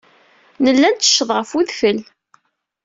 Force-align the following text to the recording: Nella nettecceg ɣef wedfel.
Nella 0.63 0.87
nettecceg 0.89 1.29
ɣef 1.33 1.49
wedfel. 1.55 1.97